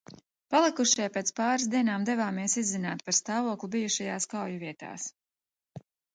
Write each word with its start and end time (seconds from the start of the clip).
Palikušie 0.53 1.03
pēc 1.17 1.29
pāris 1.39 1.67
dienām 1.73 2.07
devāmies 2.07 2.57
izzināt 2.63 3.05
par 3.11 3.17
stāvokli 3.19 3.71
bijušajās 3.77 4.29
kauju 4.35 4.61
vietās. 4.67 5.09